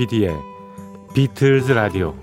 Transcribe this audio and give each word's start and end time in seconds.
조피디의 0.00 0.34
비틀즈 1.12 1.72
라디오 1.72 2.14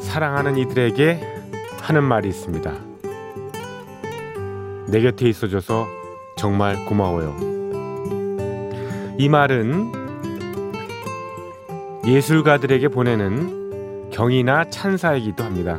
사랑하는 0.00 0.56
이들에게 0.58 1.20
하는 1.80 2.02
말이 2.02 2.28
있습니다. 2.30 2.72
내 4.88 5.02
곁에 5.02 5.28
있어줘서 5.28 5.86
정말 6.36 6.84
고마워요. 6.84 7.36
이 9.18 9.28
말은 9.28 9.92
예술가들에게 12.06 12.88
보내는 12.88 13.59
경이나 14.20 14.68
찬사이기도 14.68 15.42
합니다. 15.42 15.78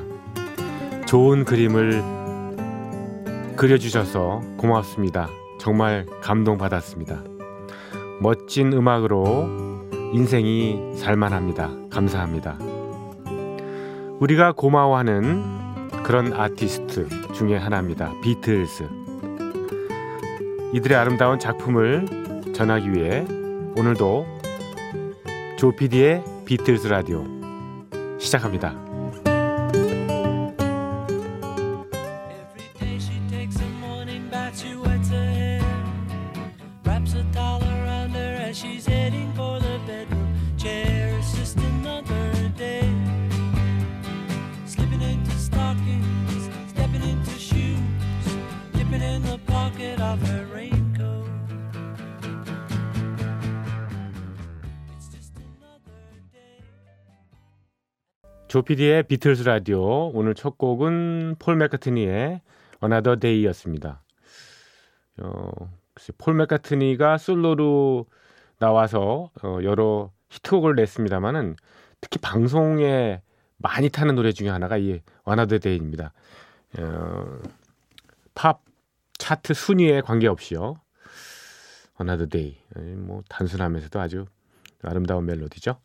좋은 1.06 1.46
그림을 1.46 2.02
그려주셔서 3.56 4.42
고맙습니다. 4.58 5.30
정말 5.60 6.08
감동받았습니다. 6.24 7.22
멋진 8.20 8.74
음악으로 8.74 9.48
인생이 10.14 10.96
살만합니다. 10.96 11.70
감사합니다. 11.92 12.58
우리가 14.20 14.54
고마워하는 14.54 15.92
그런 16.02 16.34
아티스트 16.34 17.10
중에 17.36 17.58
하나입니다. 17.58 18.12
비틀즈. 18.24 18.90
이들의 20.74 20.98
아름다운 20.98 21.38
작품을 21.38 22.08
전하기 22.56 22.92
위해 22.92 23.24
오늘도 23.78 24.26
조피디의 25.60 26.24
비틀즈 26.46 26.88
라디오 26.88 27.41
시작합니다. 28.22 28.91
조피디의 58.52 59.04
비틀즈 59.04 59.44
라디오 59.44 60.10
오늘 60.10 60.36
첫 60.36 60.58
곡은 60.58 61.38
폴 61.40 61.56
맥카트니의 61.56 62.42
Another 62.84 63.18
Day였습니다. 63.18 64.02
어, 65.22 65.52
글쎄, 65.94 66.12
폴 66.18 66.34
맥카트니가 66.34 67.18
솔로로 67.18 68.08
나와서 68.60 69.32
어, 69.42 69.60
여러 69.64 70.12
히트곡을 70.32 70.76
냈습니다만은 70.76 71.56
특히 72.02 72.20
방송에 72.20 73.22
많이 73.56 73.88
타는 73.88 74.16
노래 74.16 74.34
중에 74.34 74.50
하나가 74.50 74.76
이 74.76 75.00
Another 75.26 75.62
Day입니다. 75.62 76.12
어, 76.78 77.40
팝 78.36 78.60
차트 79.18 79.54
순위에 79.54 80.02
관계없이요. 80.02 80.76
Another 82.02 82.28
Day 82.30 82.58
뭐 82.98 83.22
단순하면서도 83.30 83.98
아주 83.98 84.26
아름다운 84.84 85.26
멜로디죠. 85.26 85.80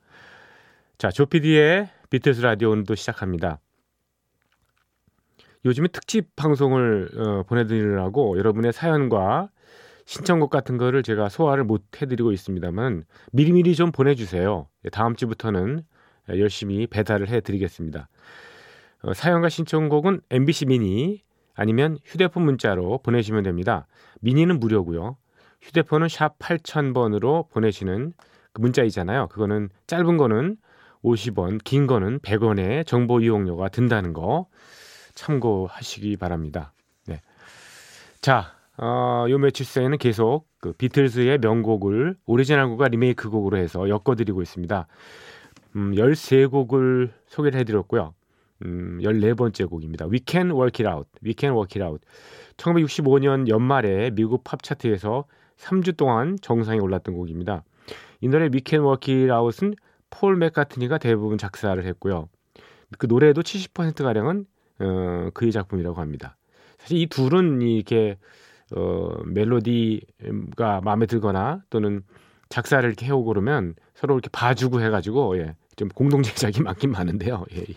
자, 0.99 1.11
조피디의 1.11 1.91
비틀스 2.11 2.41
라디오 2.41 2.71
오늘도 2.71 2.95
시작합니다. 2.95 3.59
요즘에 5.65 5.89
특집 5.89 6.37
방송을 6.37 7.11
어, 7.17 7.43
보내드리려고 7.43 8.39
여러분의 8.39 8.73
사연과 8.73 9.51
신청곡 10.05 10.51
같은 10.51 10.79
거를 10.79 11.03
제가 11.03 11.29
소화를 11.29 11.65
못 11.65 12.01
해드리고 12.01 12.31
있습니다만 12.31 13.05
미리미리 13.33 13.75
좀 13.75 13.91
보내주세요. 13.91 14.69
예, 14.85 14.91
다음 14.91 15.17
주부터는 15.17 15.83
열심히 16.29 16.87
배달을 16.87 17.29
해드리겠습니다. 17.29 18.09
어, 19.03 19.15
사연과 19.15 19.49
신청곡은 19.49 20.21
MBC 20.31 20.67
미니 20.67 21.23
아니면 21.55 21.99
휴대폰 22.05 22.45
문자로 22.45 22.99
보내시면 23.03 23.43
됩니다. 23.43 23.89
미니는 24.21 24.61
무료고요. 24.61 25.17
휴대폰은 25.63 26.09
샵 26.09 26.39
8000번으로 26.39 27.49
보내시는 27.51 28.13
그 28.53 28.61
문자이잖아요. 28.61 29.29
그거는 29.29 29.71
짧은 29.89 30.17
거는 30.17 30.57
50원, 31.07 31.63
긴 31.63 31.87
거는 31.87 32.19
100원의 32.19 32.85
정보 32.87 33.21
이용료가 33.21 33.69
든다는 33.69 34.13
거 34.13 34.47
참고하시기 35.15 36.17
바랍니다. 36.17 36.73
네. 37.07 37.21
자, 38.21 38.53
어, 38.77 39.27
요 39.29 39.39
며칠 39.39 39.65
사이에는 39.65 39.99
계속 39.99 40.47
그 40.61 40.73
비틀즈의 40.73 41.39
명곡을 41.39 42.17
오리지널 42.27 42.69
곡과 42.69 42.89
리메이크 42.89 43.31
곡으로 43.31 43.57
해서 43.57 43.89
엮어드리고 43.89 44.43
있습니다. 44.43 44.87
음, 45.77 45.93
13곡을 45.93 47.13
소개를 47.29 47.61
해드렸고요. 47.61 48.13
음, 48.65 48.99
14번째 49.01 49.71
곡입니다. 49.71 50.07
We 50.07 50.21
Can 50.27 50.51
Work 50.51 50.85
It 50.85 50.89
Out. 50.89 51.09
We 51.25 51.35
Can 51.39 51.55
Work 51.55 51.81
It 51.81 51.89
Out. 51.89 52.05
1965년 52.57 53.49
연말에 53.49 54.11
미국 54.11 54.43
팝 54.43 54.63
차트에서 54.63 55.25
3주 55.59 55.97
동안 55.97 56.37
정상에 56.41 56.81
올랐던 56.81 57.15
곡입니다. 57.15 57.63
이 58.21 58.29
노래 58.29 58.47
We 58.47 58.63
Can 58.67 58.85
Work 58.85 59.15
It 59.15 59.31
Out은 59.31 59.75
폴 60.19 60.37
맥카트니가 60.37 60.99
대부분 60.99 61.37
작사를 61.37 61.85
했고요. 61.85 62.29
그 62.99 63.07
노래도 63.07 63.43
70%가량은 63.43 64.47
어, 64.79 65.31
그의 65.35 65.53
작품이라고 65.53 66.01
합니다. 66.01 66.37
사실 66.79 66.99
이 66.99 67.07
둘은 67.07 67.61
이렇게 67.61 68.17
어, 68.75 69.11
멜로디가 69.27 70.81
마음에 70.83 71.07
들거나 71.07 71.63
또는 71.71 72.03
작사를 72.49 72.89
이렇게 72.89 73.07
해오고 73.07 73.27
그러면 73.27 73.75
서로 73.95 74.15
이렇게 74.15 74.29
봐주고 74.33 74.81
해가지고 74.81 75.39
예, 75.39 75.55
좀 75.77 75.89
공동 75.89 76.23
제작이 76.23 76.63
많긴 76.63 76.93
많은데요. 76.93 77.45
예, 77.53 77.61
예. 77.61 77.75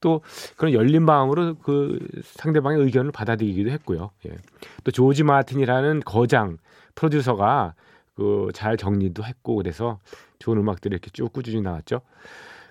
또 0.00 0.22
그런 0.56 0.72
열린 0.72 1.04
마음으로 1.04 1.56
그 1.56 1.98
상대방의 2.22 2.80
의견을 2.80 3.12
받아들이기도 3.12 3.70
했고요. 3.70 4.10
예. 4.26 4.36
또 4.84 4.90
조지 4.90 5.22
마틴이라는 5.22 6.00
거장 6.04 6.56
프로듀서가 6.94 7.74
그 8.14 8.50
잘 8.52 8.76
정리도 8.76 9.24
했고 9.24 9.56
그래서 9.56 9.98
좋은 10.38 10.58
음악들이 10.58 10.92
이렇게 10.92 11.10
쭉 11.10 11.32
꾸준히 11.32 11.60
나왔죠. 11.62 12.00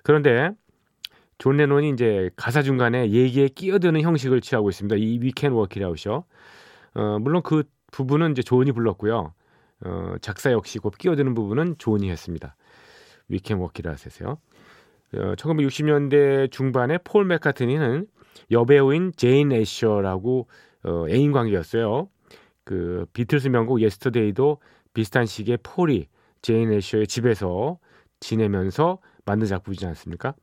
그런데 0.02 0.50
존 1.38 1.56
레논이 1.56 1.90
이제 1.90 2.30
가사 2.36 2.62
중간에 2.62 3.10
얘기에 3.10 3.48
끼어드는 3.48 4.02
형식을 4.02 4.40
취하고 4.40 4.68
있습니다. 4.68 4.96
이 4.96 5.18
It 5.22 5.48
Out이요. 5.48 6.24
어, 6.94 7.18
물론 7.20 7.42
그 7.42 7.64
부분은 7.92 8.32
이제 8.32 8.42
존이 8.42 8.72
불렀고요. 8.72 9.32
어, 9.82 10.14
작사 10.20 10.52
역시 10.52 10.78
곧 10.78 10.94
끼어드는 10.98 11.34
부분은 11.34 11.76
존이 11.78 12.10
했습니다. 12.10 12.56
It 13.32 13.54
Out에서요. 13.54 14.38
어, 15.14 15.34
1960년대 15.36 16.50
중반에 16.50 16.98
폴 16.98 17.24
맥카트니는 17.24 18.06
여배우인 18.50 19.12
제인 19.16 19.52
애셔라고 19.52 20.46
어, 20.84 21.08
애인 21.08 21.32
관계였어요. 21.32 22.08
그 22.64 23.06
비틀스 23.12 23.48
명곡 23.48 23.80
예스터데이도 23.80 24.58
비슷한 24.94 25.26
시기에 25.26 25.58
폴이 25.62 26.08
제인 26.42 26.72
애셔의 26.72 27.06
집에서 27.06 27.78
지내면서 28.20 28.98
만든 29.24 29.46
작품이지 29.46 29.86
않습니까? 29.86 30.34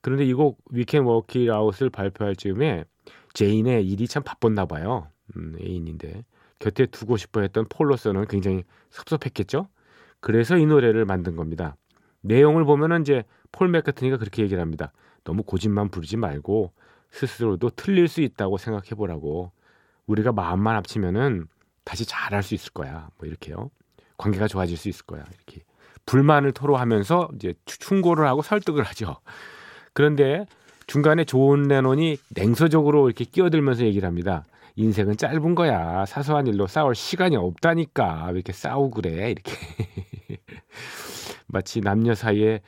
그런데 0.00 0.24
이곡 0.24 0.60
Work 0.72 1.42
It 1.42 1.50
Out을 1.50 1.90
발표할 1.90 2.36
즈음에 2.36 2.84
제인의 3.34 3.86
일이 3.86 4.06
참 4.06 4.22
바빴나 4.22 4.66
봐요. 4.66 5.08
음, 5.36 5.56
애인인데 5.60 6.24
곁에 6.58 6.86
두고 6.86 7.16
싶어 7.16 7.40
했던 7.40 7.66
폴로서는 7.68 8.26
굉장히 8.26 8.64
섭섭했겠죠. 8.90 9.68
그래서 10.20 10.58
이 10.58 10.66
노래를 10.66 11.04
만든 11.04 11.36
겁니다. 11.36 11.76
내용을 12.20 12.64
보면은 12.64 13.00
이제 13.02 13.24
폴 13.52 13.68
맥카트니가 13.68 14.18
그렇게 14.18 14.42
얘기를 14.42 14.60
합니다. 14.60 14.92
너무 15.24 15.42
고집만 15.42 15.88
부르지 15.88 16.16
말고 16.16 16.72
스스로도 17.10 17.70
틀릴 17.70 18.08
수 18.08 18.20
있다고 18.20 18.58
생각해 18.58 18.90
보라고. 18.90 19.52
우리가 20.06 20.32
마음만 20.32 20.76
합치면은 20.76 21.46
다시 21.84 22.04
잘할 22.04 22.42
수 22.42 22.54
있을 22.54 22.72
거야. 22.72 23.08
뭐 23.18 23.26
이렇게요. 23.26 23.70
관계가 24.20 24.48
좋아질 24.48 24.76
수 24.76 24.88
있을 24.88 25.06
거야. 25.06 25.24
이렇게 25.24 25.64
불만을 26.04 26.52
토로하면서 26.52 27.30
이제 27.34 27.54
충고를 27.64 28.26
하고 28.26 28.42
설득을 28.42 28.82
하죠. 28.84 29.16
그런데 29.94 30.44
중간에 30.86 31.24
좋은 31.24 31.62
레논이 31.68 32.18
냉소적으로 32.30 33.08
이렇게 33.08 33.24
끼어들면서 33.24 33.84
얘기를 33.84 34.06
합니다. 34.06 34.44
인생은 34.76 35.16
짧은 35.16 35.54
거야. 35.54 36.04
사소한 36.06 36.46
일로 36.46 36.66
싸울 36.66 36.94
시간이 36.94 37.36
없다니까. 37.36 38.26
왜 38.26 38.32
이렇게 38.32 38.52
싸우고 38.52 38.90
그래? 38.90 39.30
이렇게. 39.30 39.52
마치 41.46 41.80
남녀 41.80 42.14
사이에 42.14 42.60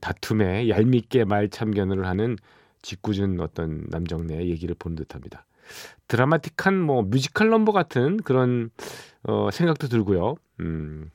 다툼에 0.00 0.68
얄밉게 0.68 1.24
말 1.24 1.48
참견을 1.48 2.06
하는 2.06 2.36
짓궂은 2.82 3.40
어떤 3.40 3.84
남정네 3.88 4.46
얘기를 4.46 4.74
보는 4.78 4.96
듯합니다. 4.96 5.46
드라마틱한 6.08 6.80
뭐 6.80 7.02
뮤지컬 7.02 7.50
넘버 7.50 7.72
같은 7.72 8.18
그런 8.18 8.70
어, 9.24 9.50
생각도 9.50 9.88
들고요. 9.88 10.36
음, 10.60 11.10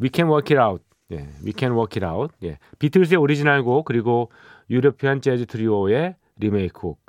We 0.00 0.10
Can 0.12 0.28
Work 0.28 0.56
It 0.56 0.60
Out 0.60 0.84
예, 1.12 1.28
We 1.44 1.52
Can 1.56 1.72
Work 1.74 2.02
It 2.02 2.04
Out. 2.04 2.34
예, 2.44 2.58
비틀스의 2.78 3.18
오리지널 3.18 3.62
곡 3.62 3.84
그리고 3.84 4.30
유러피안 4.70 5.20
재즈 5.20 5.46
트리오의 5.46 6.16
리메이크 6.38 6.80
곡. 6.80 7.00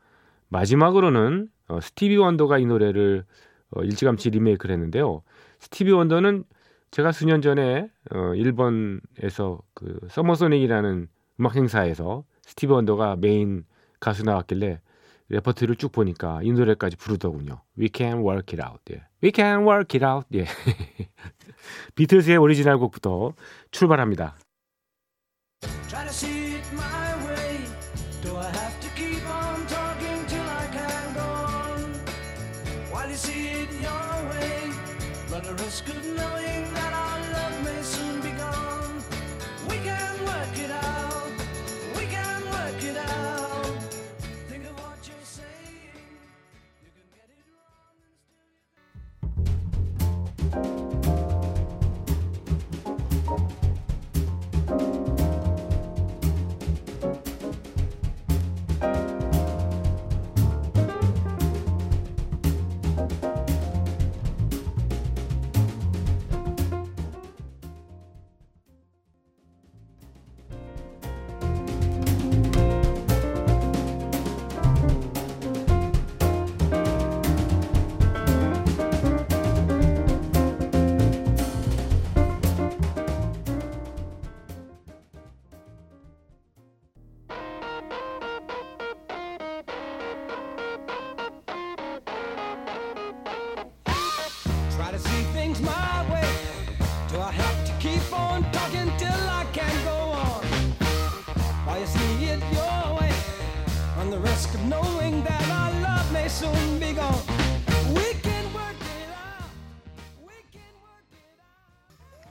마지막으로는 0.50 1.50
어, 1.68 1.80
스티비 1.80 2.18
원더가 2.18 2.58
이 2.58 2.66
노래를 2.66 3.24
어, 3.72 3.84
일찌감치 3.84 4.32
리메이크를 4.32 4.74
했는데요. 4.74 5.22
스티비 5.60 5.92
원더는 5.92 6.44
제가 6.90 7.12
수년 7.12 7.42
전에 7.42 7.90
어, 8.14 8.34
일본에서 8.36 9.62
그 9.74 10.00
서머소닉이라는 10.10 11.08
음악 11.40 11.56
행사에서 11.56 12.26
스티비 12.42 12.74
원더가 12.74 13.16
메인 13.18 13.64
가수 14.00 14.24
나왔길래 14.24 14.82
레퍼토리를 15.30 15.76
쭉 15.78 15.92
보니까 15.94 16.42
이 16.44 16.52
노래까지 16.52 16.98
부르더군요. 16.98 17.62
We 17.80 17.90
can 17.94 18.20
work 18.20 18.58
it 18.58 18.62
out. 18.62 18.82
예. 18.92 19.04
We 19.24 19.32
can 19.32 19.66
work 19.66 19.96
it 19.96 20.04
out. 20.04 20.26
예. 20.34 20.46
비틀스의 21.96 22.38
오리지널 22.38 22.78
곡부터 22.80 23.34
출발합니다. 23.72 24.36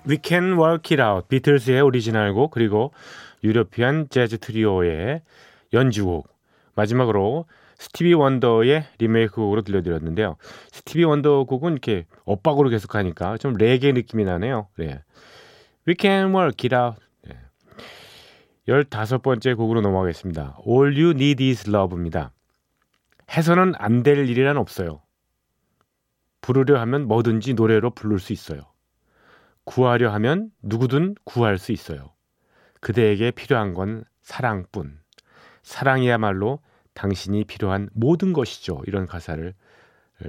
We 0.06 0.18
can 0.22 0.58
work 0.58 0.94
it 0.94 1.00
out. 1.00 1.28
비틀스의 1.28 1.80
오리지널 1.80 2.34
곡 2.34 2.50
그리고 2.50 2.92
유러피안 3.42 4.08
재즈 4.10 4.38
트리오의 4.38 5.22
연주곡 5.72 6.28
마지막으로 6.74 7.46
스티비 7.78 8.12
원더의 8.12 8.84
리메이크 8.98 9.36
곡으로 9.36 9.62
들려드렸는데요. 9.62 10.36
스티비 10.72 11.04
원더 11.04 11.44
곡은 11.44 11.72
이렇게 11.72 12.04
엇박으로 12.26 12.68
계속 12.68 12.94
하니까 12.94 13.38
좀 13.38 13.54
레게 13.54 13.92
느낌이 13.92 14.24
나네요. 14.24 14.68
네. 14.76 15.00
We 15.88 15.94
Can 15.98 16.34
Work 16.34 16.68
It 16.68 16.74
Out. 16.76 17.09
네. 18.66 18.82
15번째 18.82 19.56
곡으로 19.56 19.80
넘어가겠습니다. 19.80 20.58
All 20.66 20.94
You 20.96 21.10
Need 21.10 21.48
Is 21.48 21.68
Love입니다. 21.68 22.32
해서는 23.30 23.74
안 23.78 24.02
될 24.02 24.28
일이란 24.28 24.56
없어요. 24.56 25.02
부르려 26.40 26.80
하면 26.80 27.06
뭐든지 27.06 27.54
노래로 27.54 27.90
부를 27.90 28.18
수 28.18 28.32
있어요. 28.32 28.62
구하려 29.64 30.10
하면 30.14 30.50
누구든 30.62 31.14
구할 31.24 31.58
수 31.58 31.72
있어요. 31.72 32.12
그대에게 32.80 33.30
필요한 33.30 33.74
건 33.74 34.04
사랑뿐. 34.22 34.98
사랑이야말로 35.62 36.60
당신이 36.94 37.44
필요한 37.44 37.88
모든 37.92 38.32
것이죠. 38.32 38.82
이런 38.86 39.06
가사를 39.06 39.54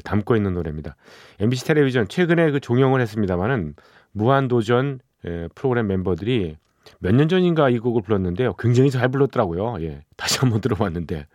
담고 0.03 0.35
있는 0.35 0.53
노래입니다. 0.53 0.95
MBC 1.39 1.65
텔레비전 1.65 2.07
최근에 2.07 2.51
그 2.51 2.59
종영을 2.59 3.01
했습니다마는 3.01 3.75
무한도전 4.11 4.99
에, 5.25 5.47
프로그램 5.55 5.87
멤버들이 5.87 6.57
몇 6.99 7.13
년 7.15 7.27
전인가 7.29 7.69
이 7.69 7.79
곡을 7.79 8.01
불렀는데요. 8.01 8.53
굉장히 8.55 8.89
잘 8.91 9.09
불렀더라고요. 9.09 9.81
예. 9.83 10.03
다시 10.17 10.39
한번 10.39 10.59
들어봤는데. 10.61 11.27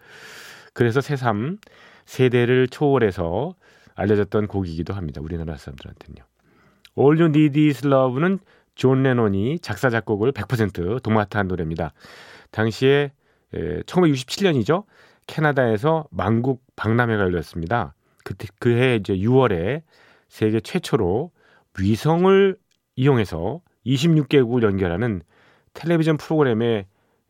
그래서 0.72 1.00
새삼 1.00 1.58
세대를 2.04 2.68
초월해서 2.68 3.54
알려졌던 3.94 4.46
곡이기도 4.46 4.92
합니다. 4.94 5.20
우리나라 5.20 5.56
사람들한테는요. 5.56 6.24
All 6.98 7.20
You 7.20 7.26
Need 7.26 7.66
Is 7.68 7.86
Love는 7.86 8.38
존 8.74 9.02
레논이 9.02 9.58
작사 9.60 9.88
작곡을 9.90 10.32
100% 10.32 11.02
도맡아 11.02 11.38
한 11.38 11.48
노래입니다. 11.48 11.92
당시에 12.50 13.12
에, 13.54 13.80
1967년이죠. 13.82 14.84
캐나다에서 15.26 16.06
만국 16.10 16.62
박람회가 16.76 17.22
열렸습니다. 17.22 17.94
그때 18.24 18.48
그해 18.58 18.96
이제 18.96 19.14
6월에 19.14 19.82
세계 20.28 20.60
최초로 20.60 21.30
위성을 21.78 22.56
이용해서 22.96 23.60
26개국을 23.86 24.62
연결하는 24.62 25.22
텔레비전 25.76 26.16
프로그램의 26.16 26.86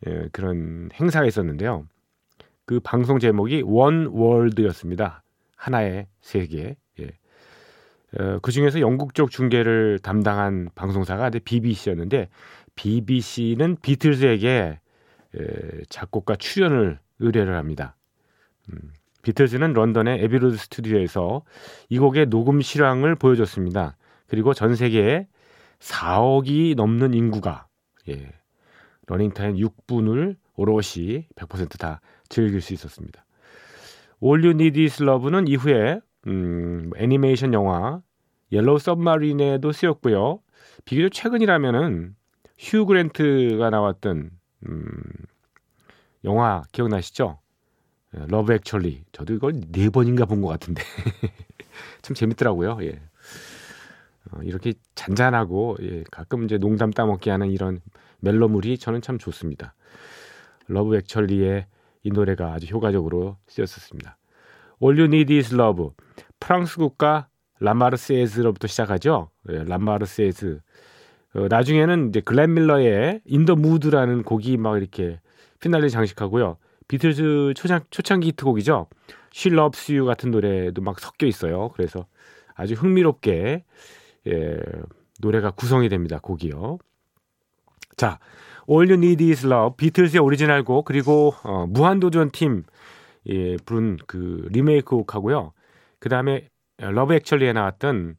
에, 0.07 0.29
그런 0.33 0.89
행사가 0.95 1.27
있었는데요. 1.27 1.87
그 2.65 2.81
방송 2.81 3.19
제목이 3.19 3.63
One 3.67 4.07
World였습니다. 4.07 5.23
하나의 5.57 6.07
세계. 6.21 6.77
예. 7.01 7.11
어, 8.19 8.39
그 8.41 8.53
중에서 8.53 8.81
영국 8.81 9.15
쪽 9.15 9.31
중계를 9.31 9.99
담당한 9.99 10.71
방송사가 10.75 11.31
BBC였는데 11.45 12.29
BBC는 12.77 13.77
비틀즈에게 13.83 14.81
에, 15.35 15.83
작곡과 15.89 16.37
출연을 16.37 16.99
의뢰를 17.19 17.57
합니다. 17.57 17.97
음, 18.73 18.79
비틀즈는 19.23 19.73
런던의 19.73 20.23
에비로드 20.23 20.57
스튜디오에서 20.57 21.43
이 21.89 21.99
곡의 21.99 22.27
녹음 22.27 22.61
실황을 22.61 23.17
보여줬습니다. 23.17 23.97
그리고 24.29 24.55
전 24.55 24.77
세계에 24.77 25.27
4억이 25.81 26.77
넘는 26.77 27.15
인구가 27.15 27.67
예, 28.09 28.33
러닝타임 29.07 29.57
6분을 29.57 30.37
오롯이 30.57 31.27
100%다 31.37 32.01
즐길 32.29 32.61
수 32.61 32.73
있었습니다. 32.75 33.25
All 34.23 34.43
You 34.45 34.51
Need 34.51 34.83
Is 34.83 35.03
Love는 35.03 35.47
이후에 35.49 36.01
음, 36.27 36.91
애니메이션 36.97 37.53
영화 37.55 38.01
Yellow 38.53 38.79
Submarine에도 38.79 39.73
쓰였고요. 39.73 40.41
비교적 40.85 41.13
최근이라면은 41.13 42.15
휴 42.59 42.87
그랜트가 42.87 43.71
나왔던 43.71 44.31
음, 44.69 44.93
영화 46.25 46.63
기억나시죠? 46.73 47.39
Love 48.13 48.55
Actually 48.55 49.05
저도 49.13 49.35
이걸 49.35 49.61
네 49.73 49.91
번인가 49.91 50.25
본 50.25 50.41
것 50.41 50.49
같은데 50.49 50.83
참 52.03 52.15
재밌더라고요. 52.15 52.79
예. 52.83 53.01
어, 54.33 54.41
이렇게 54.43 54.75
잔잔하고 54.95 55.77
예, 55.83 56.05
가끔 56.11 56.45
이제 56.45 56.59
농담 56.59 56.91
따먹기 56.91 57.31
하는 57.31 57.51
이런 57.51 57.81
멜로물이 58.21 58.79
저는 58.79 59.03
참 59.03 59.19
좋습니다. 59.19 59.75
Love 60.69 60.97
Actually의 60.97 61.67
이 62.03 62.11
노래가 62.11 62.53
아주 62.53 62.67
효과적으로 62.73 63.37
쓰였었습니다. 63.47 64.17
All 64.83 64.99
You 64.99 65.07
Need 65.07 65.35
Is 65.37 65.55
Love 65.55 65.91
프랑스 66.41 66.77
국가 66.77 67.29
La 67.61 67.71
Marseillaise로부터 67.71 68.67
시작하죠. 68.67 69.31
예, 69.51 69.65
La 69.65 69.78
Marseillaise 69.78 70.61
어, 71.35 71.47
나중에는 71.49 72.09
이제 72.09 72.21
글렌 72.21 72.55
밀러의 72.55 73.21
In 73.25 73.38
the 73.38 73.57
Mood라는 73.57 74.23
곡이 74.23 74.57
막 74.57 74.77
이렇게 74.77 75.21
피날레 75.61 75.89
장식하고요. 75.89 76.57
비틀즈 76.89 77.55
초창, 77.57 77.81
초창기 77.91 78.29
히트곡이죠. 78.29 78.89
She 79.35 79.55
Loves 79.55 79.93
You 79.93 80.07
같은 80.07 80.31
노래도 80.31 80.81
막 80.83 81.01
섞여 81.01 81.27
있어요. 81.27 81.71
그래서 81.75 82.07
아주 82.55 82.75
흥미롭게 82.75 83.65
예, 84.27 84.59
노래가 85.21 85.51
구성이 85.51 85.89
됩니다. 85.89 86.19
곡이요. 86.23 86.79
자, 87.97 88.19
All 88.69 88.91
You 88.91 88.95
Need 88.95 89.31
Is 89.31 89.47
Love, 89.47 89.77
비틀즈의 89.77 90.21
오리지널 90.21 90.65
곡 90.65 90.85
그리고 90.85 91.35
어, 91.43 91.67
무한도전 91.67 92.31
팀 92.31 92.65
예, 93.29 93.57
부른 93.65 93.99
그 94.07 94.49
리메이크 94.51 94.97
곡하고요. 94.97 95.53
그 95.99 96.09
다음에 96.09 96.49
Love 96.79 97.15
Actually에 97.15 97.53
나왔던 97.53 98.17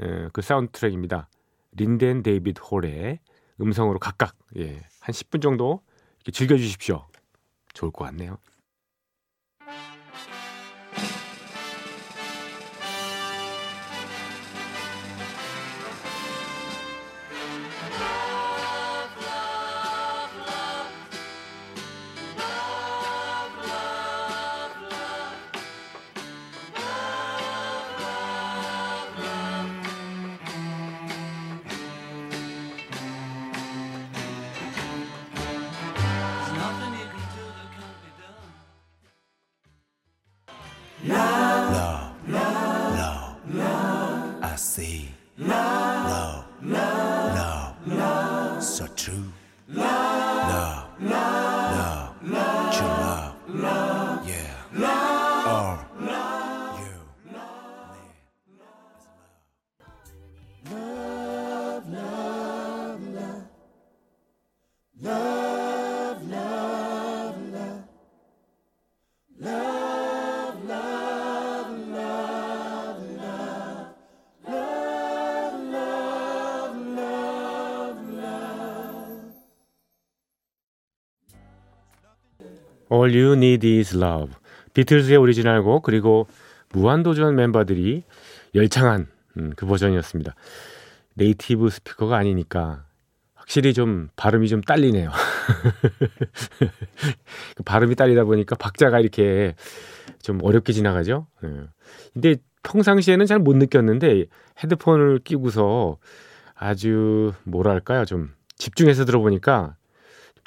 에, 0.00 0.28
그 0.32 0.42
사운드 0.42 0.72
트랙입니다. 0.72 1.28
린덴 1.72 2.22
데이비드 2.22 2.60
홀의 2.60 3.20
음성으로 3.60 3.98
각각 3.98 4.34
예, 4.56 4.80
한 5.00 5.12
10분 5.12 5.40
정도 5.40 5.80
이렇게 6.16 6.32
즐겨 6.32 6.56
주십시오. 6.56 7.06
좋을 7.72 7.92
것 7.92 8.04
같네요. 8.06 8.38
All 82.92 83.14
You 83.14 83.32
Need 83.32 83.78
Is 83.78 83.96
Love. 83.96 84.32
비틀즈의 84.74 85.16
오리지널곡 85.18 85.82
그리고 85.82 86.26
무한도전 86.72 87.34
멤버들이 87.34 88.04
열창한 88.54 89.06
음, 89.36 89.52
그 89.56 89.66
버전이었습니다. 89.66 90.34
네이티브 91.14 91.68
스피커가 91.70 92.16
아니니까 92.16 92.84
확실히 93.34 93.74
좀 93.74 94.08
발음이 94.16 94.48
좀 94.48 94.60
딸리네요. 94.60 95.10
그 97.56 97.62
발음이 97.64 97.94
딸리다 97.96 98.24
보니까 98.24 98.54
박자가 98.56 99.00
이렇게 99.00 99.54
좀 100.22 100.38
어렵게 100.42 100.72
지나가죠. 100.72 101.26
예. 101.44 101.48
근데 102.12 102.36
평상시에는 102.62 103.26
잘 103.26 103.38
못 103.38 103.56
느꼈는데 103.56 104.26
헤드폰을 104.62 105.20
끼고서 105.24 105.98
아주 106.54 107.32
뭐랄까요 107.44 108.04
좀 108.04 108.30
집중해서 108.56 109.04
들어보니까 109.06 109.76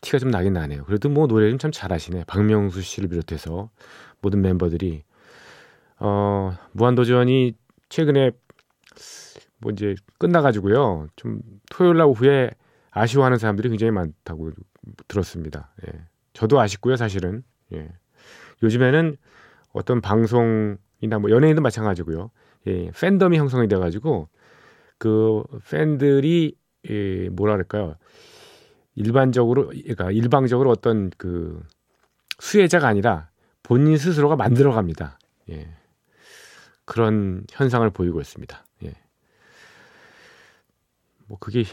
티가 0.04 0.20
좀 0.20 0.30
나긴 0.30 0.54
나네요. 0.54 0.84
그래도 0.84 1.10
뭐 1.10 1.28
노래는 1.28 1.58
참 1.58 1.72
잘하시네. 1.72 2.26
박명수 2.28 2.82
씨를 2.82 3.10
비롯해서 3.10 3.70
모든 4.22 4.42
멤버들이 4.42 5.04
어 6.00 6.56
무한도전이 6.74 7.56
최근에 7.90 8.32
뭐 9.60 9.72
이제 9.72 9.96
끝나가지고요. 10.20 11.08
좀 11.16 11.40
토요일 11.72 11.98
날 11.98 12.08
오후에 12.08 12.52
아쉬워하는 12.92 13.38
사람들이 13.38 13.70
굉장히 13.70 13.92
많다고 13.92 14.52
들었습니다. 15.08 15.72
예. 15.88 16.02
저도 16.34 16.60
아쉽고요, 16.60 16.98
사실은. 16.98 17.44
예. 17.72 17.90
요즘에는 18.62 19.18
어떤 19.72 20.02
방송이나 20.02 21.20
뭐 21.22 21.32
연예인도 21.32 21.62
마찬가지고요. 21.62 22.30
예, 22.68 22.92
팬덤이 22.92 23.38
형성이 23.38 23.68
돼가지고 23.68 24.30
그 24.98 25.44
팬들이 25.70 26.56
예, 26.90 27.30
뭐라 27.30 27.54
그럴까요? 27.54 27.96
일반적으로 28.96 29.68
그러니까 29.68 30.12
일방적으로 30.12 30.70
어떤 30.70 31.10
그 31.18 31.62
수혜자가 32.40 32.88
아니라 32.88 33.30
본인 33.64 33.98
스스로가 33.98 34.36
만들어 34.36 34.72
갑니다. 34.74 35.18
예. 35.50 35.68
그런 36.86 37.46
현상을 37.50 37.90
보이고 37.92 38.20
있습니다. 38.20 38.66
예. 38.84 38.94
뭐 41.26 41.38
그게 41.40 41.64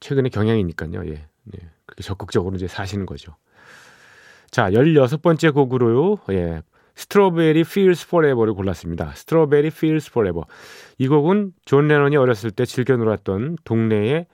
최근의 0.00 0.30
경향이니까요. 0.30 1.06
예. 1.06 1.12
예. 1.12 1.70
그렇게 1.86 2.02
적극적으로 2.02 2.56
이제 2.56 2.66
사시는 2.66 3.06
거죠. 3.06 3.36
자, 4.50 4.70
16번째 4.70 5.52
곡으로요. 5.52 6.18
예. 6.30 6.62
스트로베리 6.94 7.60
Feels 7.60 8.06
Forever를 8.06 8.54
골랐습니다. 8.54 9.12
스트로베리 9.16 9.68
Feels 9.68 10.10
Forever. 10.10 10.44
이 10.98 11.08
곡은 11.08 11.52
존 11.64 11.88
레논이 11.88 12.16
어렸을 12.16 12.52
때 12.52 12.64
즐겨 12.64 12.96
놀았던 12.96 13.56
동네의 13.64 14.26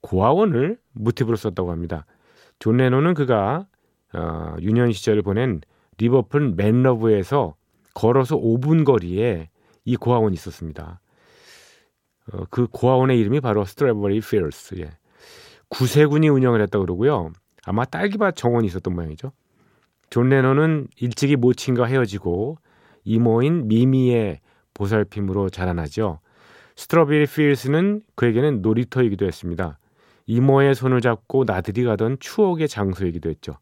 고아원을 0.00 0.78
모티브로 0.98 1.36
썼다고 1.36 1.70
합니다. 1.70 2.04
존 2.58 2.76
레논은 2.76 3.14
그가 3.14 3.66
어, 4.12 4.56
유년 4.60 4.92
시절을 4.92 5.22
보낸 5.22 5.60
리버풀 5.98 6.54
멘러브에서 6.56 7.54
걸어서 7.94 8.36
5분 8.36 8.84
거리에 8.84 9.48
이 9.84 9.96
고아원이 9.96 10.34
있었습니다. 10.34 11.00
어, 12.32 12.44
그 12.50 12.66
고아원의 12.68 13.18
이름이 13.18 13.40
바로 13.40 13.64
Strawberry 13.64 14.20
Fields. 14.20 14.76
예. 14.78 14.90
구세군이 15.68 16.28
운영을 16.28 16.60
했다고 16.62 16.84
그러고요. 16.84 17.32
아마 17.64 17.84
딸기밭 17.84 18.36
정원이 18.36 18.66
있었던 18.68 18.94
모양이죠. 18.94 19.32
존 20.10 20.28
레논은 20.30 20.88
일찍이 20.96 21.36
모친과 21.36 21.84
헤어지고 21.84 22.58
이모인 23.04 23.68
미미의 23.68 24.40
보살핌으로 24.74 25.50
자라나죠. 25.50 26.20
Strawberry 26.76 27.26
Fields는 27.26 28.02
그에게는 28.14 28.62
놀이터이기도 28.62 29.26
했습니다. 29.26 29.78
이모의 30.28 30.74
손을 30.74 31.00
잡고 31.00 31.44
나들이 31.44 31.84
가던 31.84 32.18
추억의 32.20 32.68
장소이기도 32.68 33.30
했죠. 33.30 33.58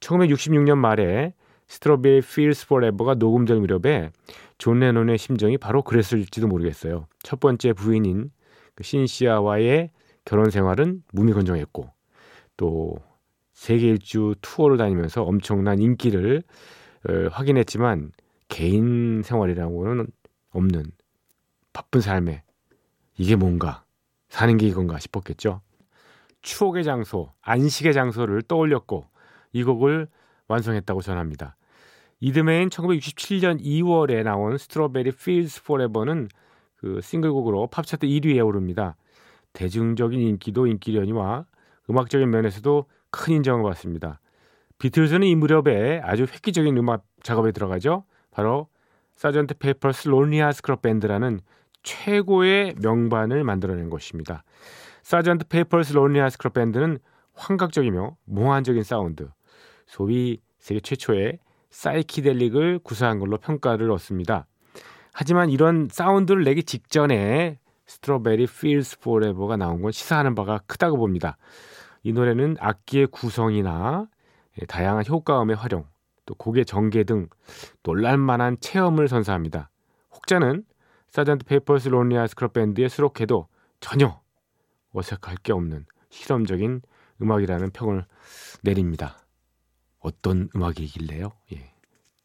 1966년 0.00 0.78
말에 0.78 1.34
Strawberry 1.66 2.22
Fields 2.22 2.68
Forever가 2.68 3.14
녹음될 3.14 3.58
무렵에 3.58 4.10
존 4.58 4.78
레논의 4.78 5.18
심정이 5.18 5.58
바로 5.58 5.82
그랬을지도 5.82 6.46
모르겠어요. 6.46 7.06
첫 7.22 7.40
번째 7.40 7.72
부인인 7.72 8.30
그 8.74 8.84
신시아와의 8.84 9.90
결혼 10.24 10.50
생활은 10.50 11.02
무미건조했고 11.12 11.90
또 12.56 12.94
세계 13.52 13.88
일주 13.88 14.34
투어를 14.40 14.76
다니면서 14.76 15.22
엄청난 15.22 15.80
인기를 15.80 16.42
어, 17.08 17.28
확인했지만 17.32 18.12
개인 18.48 19.22
생활이라고는 19.22 20.06
없는 20.50 20.84
바쁜 21.72 22.00
삶에 22.00 22.42
이게 23.16 23.34
뭔가 23.34 23.84
사는 24.28 24.56
게 24.56 24.66
이건가 24.66 24.98
싶었겠죠. 24.98 25.60
추억의 26.42 26.84
장소, 26.84 27.32
안식의 27.42 27.94
장소를 27.94 28.42
떠올렸고 28.42 29.06
이 29.52 29.64
곡을 29.64 30.08
완성했다고 30.48 31.00
전합니다. 31.02 31.56
이듬해인 32.20 32.68
1967년 32.68 33.60
2월에 33.60 34.22
나온 34.22 34.58
Strawberry 34.58 35.12
Fields 35.12 35.64
Forever는 35.64 36.28
그 36.76 37.00
싱글곡으로 37.00 37.68
팝차트 37.68 38.06
1위에 38.06 38.44
오릅니다. 38.46 38.96
대중적인 39.52 40.20
인기도 40.20 40.66
인기려니와 40.66 41.46
음악적인 41.90 42.30
면에서도 42.30 42.86
큰 43.10 43.34
인정을 43.34 43.62
받습니다. 43.62 44.20
비틀즈는 44.78 45.26
이 45.26 45.34
무렵에 45.34 46.00
아주 46.02 46.22
획기적인 46.22 46.76
음악 46.76 47.04
작업에 47.22 47.52
들어가죠. 47.52 48.04
바로 48.30 48.68
Sgt. 49.14 49.58
Pepper's 49.58 50.08
Lonely 50.08 50.35
Hearts 50.35 50.62
Club 50.62 50.82
Band라는 50.82 51.40
최고의 51.82 52.76
명반을 52.80 53.44
만들어낸 53.44 53.90
것입니다. 53.90 54.42
Sgt. 55.02 55.48
Pepper's 55.48 55.92
Lonely 55.92 56.15
Hearts 56.15 56.38
Club 56.38 56.54
Band는 56.54 56.98
환각적이며 57.34 58.16
몽환적인 58.24 58.82
사운드, 58.82 59.28
소위 59.86 60.40
세계 60.58 60.80
최초의 60.80 61.38
사이키델릭을 61.70 62.78
구사한 62.80 63.18
걸로 63.18 63.36
평가를 63.38 63.90
얻습니다. 63.90 64.46
하지만 65.12 65.50
이런 65.50 65.88
사운드를 65.90 66.44
내기 66.44 66.62
직전에 66.62 67.58
Strawberry 67.86 68.46
Fields 68.46 69.00
Forever가 69.00 69.56
나온 69.56 69.82
건 69.82 69.92
시사하는 69.92 70.34
바가 70.34 70.60
크다고 70.66 70.96
봅니다. 70.96 71.36
이 72.02 72.12
노래는 72.12 72.56
악기의 72.58 73.08
구성이나 73.08 74.06
예, 74.60 74.66
다양한 74.66 75.04
효과음의 75.06 75.56
활용, 75.56 75.86
또 76.26 76.34
곡의 76.34 76.64
전개 76.64 77.04
등 77.04 77.28
놀랄만한 77.82 78.58
체험을 78.60 79.08
선사합니다. 79.08 79.70
혹자는 80.14 80.64
Sgt. 81.08 81.44
Pepper's 81.46 81.88
Lonely 81.88 82.16
Hearts 82.16 82.34
Club 82.34 82.52
Band에 82.52 82.88
수록해도 82.88 83.48
전혀 83.80 84.20
어색할 84.92 85.36
게 85.42 85.52
없는 85.52 85.86
실험적인 86.10 86.82
음악이라는 87.20 87.70
평을 87.70 88.04
내립니다. 88.62 89.18
어떤 90.00 90.48
음악이길래요? 90.54 91.32
예, 91.52 91.72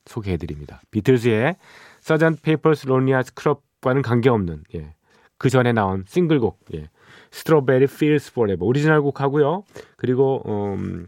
소개해드립니다. 0.05 0.81
비틀즈의 0.91 1.55
Sgt. 2.01 2.41
Pepper's 2.41 2.87
Lonely 2.87 3.10
Hearts 3.10 3.33
Club과는 3.33 4.01
관계없는 4.01 4.63
예, 4.75 4.95
그 5.37 5.49
전에 5.49 5.71
나온 5.73 6.03
싱글곡 6.07 6.65
예, 6.73 6.89
Strawberry 7.31 7.85
Fields 7.85 8.31
Forever 8.31 8.65
오리지널 8.65 9.01
곡 9.01 9.21
하고요. 9.21 9.63
그리고 9.95 10.43
음, 10.47 11.07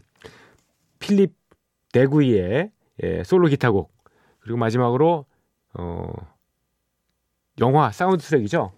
필립 0.98 1.34
드그루이의 1.92 2.70
예, 3.02 3.24
솔로 3.24 3.48
기타곡 3.48 3.92
그리고 4.40 4.58
마지막으로 4.58 5.26
어, 5.74 6.12
영화 7.58 7.90
사운드 7.90 8.22
트랙이죠. 8.22 8.72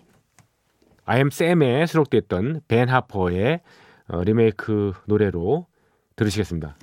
I 1.08 1.15
Am 1.15 1.28
Sam에 1.28 1.86
수록됐던 1.86 2.62
벤 2.68 2.88
하퍼의 2.88 3.60
어, 4.08 4.22
리메이크 4.22 4.92
노래로 5.06 5.66
들으시겠습니다. 6.16 6.76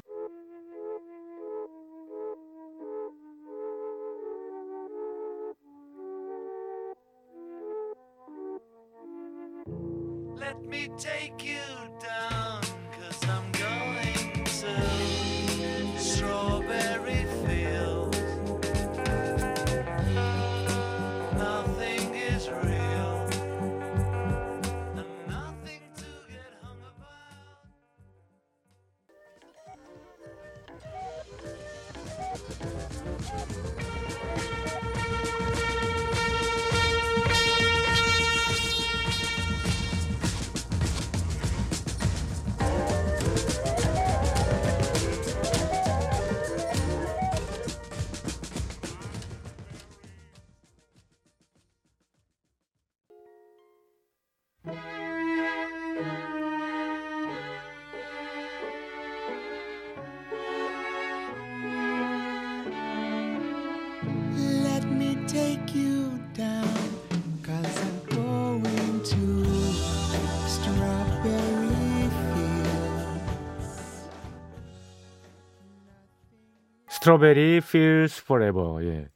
Strawberry 77.10 77.58
Fields 77.58 78.22
Forever. 78.22 78.86
예. 78.86 79.10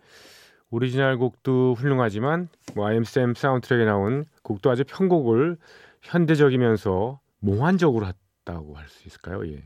오리지널 0.72 1.20
곡도 1.20 1.76
훌륭하지만 1.76 2.50
뭐 2.74 2.88
I 2.88 2.94
am 2.94 3.04
Sam 3.04 3.36
사운드트랙에 3.36 3.86
나온 3.86 4.26
곡도 4.42 4.72
아주 4.72 4.84
편곡을 4.84 5.58
현대적이면서 6.02 7.20
몽환적으로 7.40 8.08
했다고 8.08 8.76
할 8.76 8.88
수 8.88 9.08
있을까요? 9.08 9.48
예. 9.48 9.62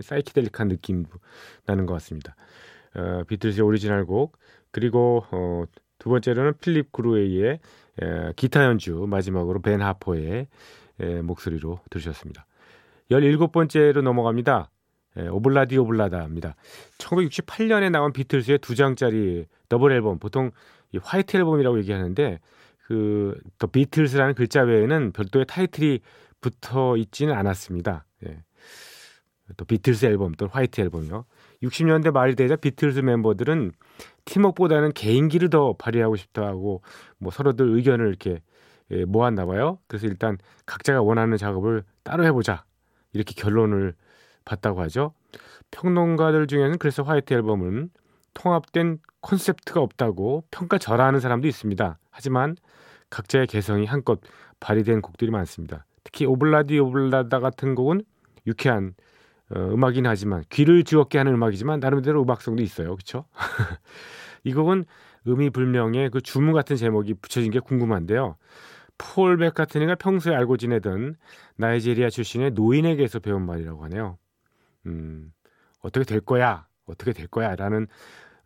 사이키델릭한 0.00 0.66
느낌 0.68 1.04
나는 1.66 1.86
것 1.86 1.92
같습니다. 1.94 2.34
어, 2.96 3.22
비틀즈의 3.28 3.64
오리지널 3.64 4.06
곡 4.06 4.36
그리고 4.72 5.24
어, 5.30 5.62
두 5.98 6.08
번째로는 6.08 6.54
필립 6.60 6.90
드그루이의 6.90 7.60
에, 8.02 8.32
기타 8.34 8.64
연주 8.64 9.06
마지막으로 9.08 9.60
벤 9.62 9.80
하퍼의 9.82 10.48
에, 10.98 11.22
목소리로 11.22 11.78
들으셨습니다. 11.90 12.44
17번째로 13.12 14.02
넘어갑니다. 14.02 14.68
에, 15.18 15.28
Ob-La-Di, 15.28 15.76
Ob-La-Da입니다. 15.78 16.54
1968년에 16.98 17.90
나온 17.90 18.12
비틀즈의 18.12 18.58
두 18.58 18.74
장짜리 18.74 19.46
더블 19.68 19.92
앨범 19.92 20.18
보통 20.18 20.50
이 20.92 20.98
White 21.02 21.36
Album이라고 21.36 21.78
얘기하는데 21.78 22.38
그 22.86 23.34
The 23.58 23.66
Beatles라는 23.66 24.34
글자 24.34 24.62
외에는 24.62 25.12
별도의 25.12 25.44
타이틀이 25.46 26.00
붙어 26.40 26.96
있지는 26.96 27.34
않았습니다. 27.34 28.06
예. 28.26 28.42
The 29.56 29.64
Beatles 29.64 30.06
앨범 30.06 30.32
또 30.34 30.46
White 30.46 30.80
Album이요. 30.80 31.24
60년대 31.62 32.12
말이 32.12 32.34
되자 32.34 32.54
비틀스 32.54 33.00
멤버들은 33.00 33.72
팀워크보다는 34.24 34.92
개인기를 34.92 35.50
더 35.50 35.74
발휘하고 35.76 36.16
싶다고 36.16 36.82
뭐 37.18 37.32
서로들 37.32 37.68
의견을 37.76 38.08
이렇게 38.08 38.40
예, 38.90 39.04
모았나 39.04 39.44
봐요. 39.46 39.78
그래서 39.86 40.06
일단 40.06 40.38
각자가 40.64 41.02
원하는 41.02 41.36
작업을 41.36 41.82
따로 42.04 42.24
해보자 42.24 42.64
이렇게 43.12 43.34
결론을 43.34 43.94
봤다고 44.48 44.80
하죠. 44.82 45.12
평론가들 45.70 46.46
중에는 46.46 46.78
그래서 46.78 47.02
화이트 47.02 47.34
앨범은 47.34 47.90
통합된 48.34 48.98
콘셉트가 49.20 49.80
없다고 49.80 50.44
평가절하하는 50.50 51.20
사람도 51.20 51.46
있습니다. 51.46 51.98
하지만 52.10 52.56
각자의 53.10 53.46
개성이 53.46 53.86
한껏 53.86 54.20
발휘된 54.60 55.02
곡들이 55.02 55.30
많습니다. 55.30 55.84
특히 56.04 56.24
오블라디 56.24 56.78
오블라다 56.78 57.40
같은 57.40 57.74
곡은 57.74 58.02
유쾌한 58.46 58.94
어, 59.50 59.58
음악이긴 59.58 60.06
하지만 60.06 60.44
귀를 60.50 60.84
즐겁게 60.84 61.18
하는 61.18 61.34
음악이지만 61.34 61.80
나름대로 61.80 62.22
음악성도 62.22 62.62
있어요. 62.62 62.94
그렇죠? 62.94 63.24
이 64.44 64.52
곡은 64.52 64.84
의미 65.24 65.50
불명의 65.50 66.10
그 66.10 66.20
주문 66.20 66.52
같은 66.52 66.76
제목이 66.76 67.14
붙여진 67.14 67.50
게 67.50 67.58
궁금한데요. 67.58 68.36
폴 68.98 69.36
백카트니가 69.36 69.94
평소에 69.94 70.34
알고 70.34 70.56
지내던 70.56 71.16
나이지리아 71.56 72.10
출신의 72.10 72.52
노인에게서 72.52 73.20
배운 73.20 73.46
말이라고 73.46 73.84
하네요. 73.84 74.18
음, 74.86 75.32
어떻게 75.80 76.04
될 76.04 76.20
거야? 76.20 76.66
어떻게 76.86 77.12
될 77.12 77.26
거야? 77.26 77.54
라는 77.56 77.86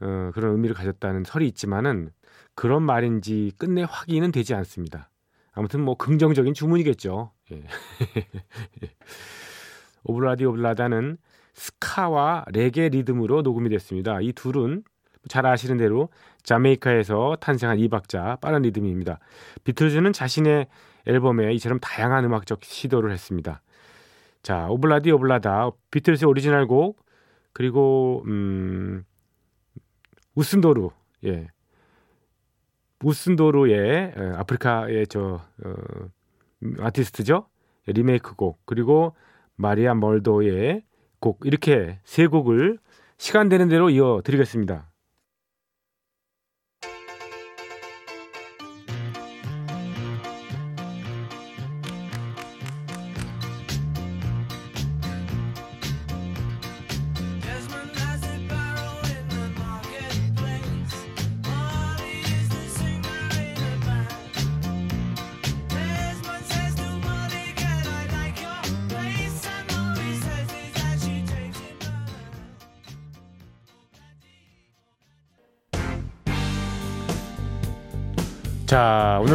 어, 0.00 0.30
그런 0.34 0.52
의미를 0.52 0.74
가졌다는 0.74 1.24
설이 1.24 1.46
있지만은 1.48 2.10
그런 2.54 2.82
말인지 2.82 3.52
끝내 3.58 3.84
확인은 3.88 4.32
되지 4.32 4.54
않습니다. 4.54 5.10
아무튼 5.52 5.80
뭐 5.82 5.96
긍정적인 5.96 6.54
주문이겠죠. 6.54 7.32
예. 7.52 7.62
오블라디 10.04 10.44
오블라다는 10.46 11.18
스카와 11.54 12.46
레게 12.52 12.88
리듬으로 12.88 13.42
녹음이 13.42 13.68
됐습니다. 13.68 14.20
이 14.20 14.32
둘은 14.32 14.82
잘 15.28 15.46
아시는 15.46 15.76
대로 15.76 16.08
자메이카에서 16.42 17.36
탄생한 17.40 17.78
이박자 17.78 18.38
빠른 18.40 18.62
리듬입니다. 18.62 19.20
비틀즈는 19.64 20.12
자신의 20.12 20.66
앨범에 21.06 21.52
이처럼 21.54 21.78
다양한 21.80 22.24
음악적 22.24 22.64
시도를 22.64 23.12
했습니다. 23.12 23.62
자, 24.42 24.66
Ob-La-Di, 24.68 25.10
Ob-La-Da 25.12 25.70
비틀즈의 25.90 26.28
오리지널 26.28 26.66
곡 26.66 27.04
그리고 27.52 28.22
음 28.26 29.04
유슨두르 30.34 30.90
예. 31.24 31.48
유슨두르의 33.04 34.14
어, 34.16 34.32
아프리카의 34.38 35.06
저 35.08 35.40
어, 35.64 35.74
아티스트죠. 36.80 37.46
리메이크 37.86 38.34
곡 38.36 38.60
그리고 38.64 39.14
마리아 39.56 39.94
멀도의 39.94 40.84
곡 41.20 41.40
이렇게 41.44 42.00
세 42.04 42.26
곡을 42.26 42.78
시간 43.18 43.48
되는 43.48 43.68
대로 43.68 43.90
이어 43.90 44.22
드리겠습니다. 44.24 44.91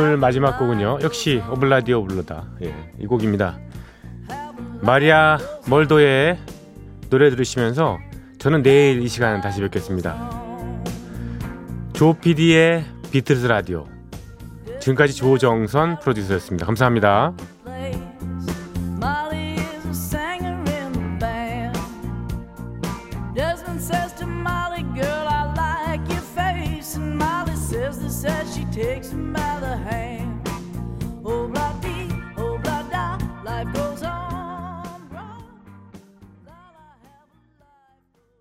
오늘 0.08 0.16
마지막 0.16 0.58
곡은요. 0.58 1.00
역시 1.02 1.44
오블라디 1.52 1.92
오블라다. 1.92 2.46
예, 2.64 2.74
이 2.98 3.06
곡입니다. 3.06 3.60
마리아 4.80 5.38
멀도의 5.68 6.38
노래 7.10 7.30
들으시면서 7.30 7.98
저는 8.40 8.64
내일 8.64 9.02
이 9.02 9.10
시간 9.10 9.42
다시 9.42 9.60
뵙겠습니다. 9.60 10.32
조 11.92 12.14
PD의 12.14 12.86
비틀스 13.12 13.48
라디오. 13.48 13.86
지금까지 14.80 15.14
조정선 15.14 16.00
프로듀서였습니다. 16.00 16.66
감사합니다 16.66 17.34